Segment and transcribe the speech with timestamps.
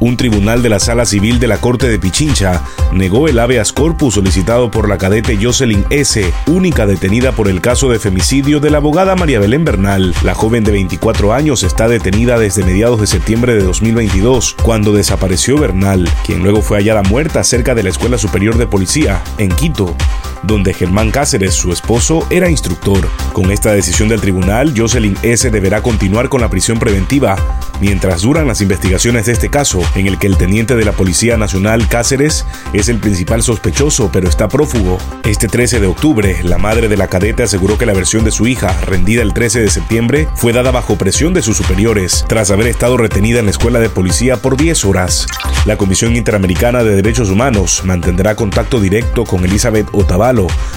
[0.00, 4.14] Un tribunal de la Sala Civil de la Corte de Pichincha negó el habeas corpus
[4.14, 8.78] solicitado por la cadete Jocelyn S., única detenida por el caso de femicidio de la
[8.78, 10.14] abogada María Belén Bernal.
[10.22, 15.58] La joven de 24 años está detenida desde mediados de septiembre de 2022, cuando desapareció
[15.58, 19.94] Bernal, quien luego fue hallada muerta cerca de la Escuela Superior de Policía, en Quito
[20.42, 23.08] donde Germán Cáceres, su esposo, era instructor.
[23.32, 25.50] Con esta decisión del tribunal, Jocelyn S.
[25.50, 27.36] deberá continuar con la prisión preventiva
[27.80, 31.36] mientras duran las investigaciones de este caso, en el que el teniente de la Policía
[31.36, 34.98] Nacional Cáceres es el principal sospechoso, pero está prófugo.
[35.24, 38.46] Este 13 de octubre, la madre de la cadete aseguró que la versión de su
[38.46, 42.66] hija, rendida el 13 de septiembre, fue dada bajo presión de sus superiores, tras haber
[42.66, 45.26] estado retenida en la escuela de policía por 10 horas.
[45.64, 50.29] La Comisión Interamericana de Derechos Humanos mantendrá contacto directo con Elizabeth Otavalo,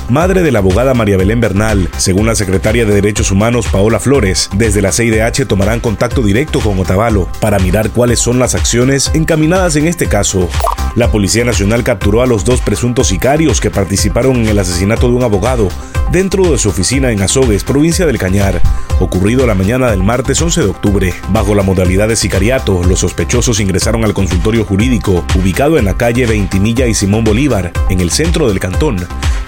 [0.09, 1.89] madre de la abogada María Belén Bernal.
[1.97, 6.79] Según la secretaria de Derechos Humanos Paola Flores, desde la CIDH tomarán contacto directo con
[6.79, 10.49] Otavalo para mirar cuáles son las acciones encaminadas en este caso.
[10.95, 15.13] La Policía Nacional capturó a los dos presuntos sicarios que participaron en el asesinato de
[15.13, 15.69] un abogado
[16.11, 18.61] dentro de su oficina en Azogues, provincia del Cañar,
[18.99, 21.13] ocurrido la mañana del martes 11 de octubre.
[21.29, 26.27] Bajo la modalidad de sicariato, los sospechosos ingresaron al consultorio jurídico, ubicado en la calle
[26.27, 28.97] Veintimilla y Simón Bolívar, en el centro del cantón,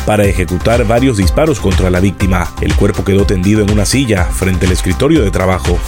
[0.05, 2.53] para ejecutar varios disparos contra la víctima.
[2.61, 5.79] El cuerpo quedó tendido en una silla frente al escritorio de trabajo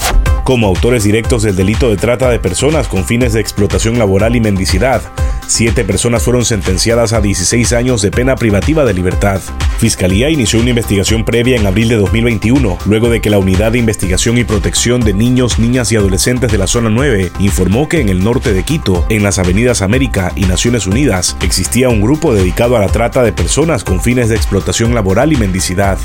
[0.44, 4.40] como autores directos del delito de trata de personas con fines de explotación laboral y
[4.40, 5.02] mendicidad.
[5.48, 9.42] Siete personas fueron sentenciadas a 16 años de pena privativa de libertad.
[9.78, 13.80] Fiscalía inició una investigación previa en abril de 2021, luego de que la Unidad de
[13.80, 18.10] Investigación y Protección de Niños, Niñas y Adolescentes de la Zona 9 informó que en
[18.10, 22.76] el norte de Quito, en las avenidas América y Naciones Unidas, existía un grupo dedicado
[22.76, 25.98] a la trata de personas con fines de explotación laboral y mendicidad.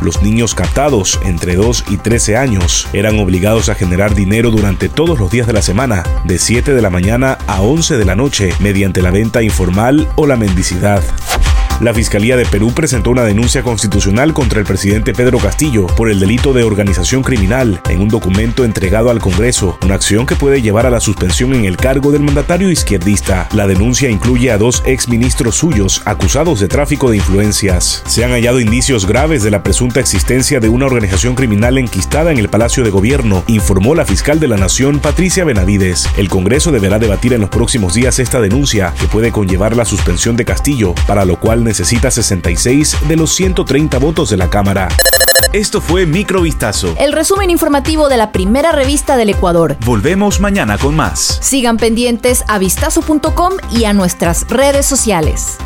[0.00, 5.18] Los niños captados entre 2 y 13 años eran obligados a generar dinero durante todos
[5.18, 8.54] los días de la semana, de 7 de la mañana a 11 de la noche,
[8.60, 11.02] mediante la venta informal o la mendicidad.
[11.80, 16.20] La Fiscalía de Perú presentó una denuncia constitucional contra el presidente Pedro Castillo por el
[16.20, 20.84] delito de organización criminal en un documento entregado al Congreso, una acción que puede llevar
[20.84, 23.48] a la suspensión en el cargo del mandatario izquierdista.
[23.54, 28.02] La denuncia incluye a dos exministros suyos acusados de tráfico de influencias.
[28.06, 32.36] Se han hallado indicios graves de la presunta existencia de una organización criminal enquistada en
[32.36, 36.10] el Palacio de Gobierno, informó la fiscal de la Nación Patricia Benavides.
[36.18, 40.36] El Congreso deberá debatir en los próximos días esta denuncia, que puede conllevar la suspensión
[40.36, 44.88] de Castillo, para lo cual necesita 66 de los 130 votos de la Cámara.
[45.52, 46.96] Esto fue Microvistazo.
[46.98, 49.76] El resumen informativo de la primera revista del Ecuador.
[49.86, 51.38] Volvemos mañana con más.
[51.40, 55.58] Sigan pendientes a vistazo.com y a nuestras redes sociales.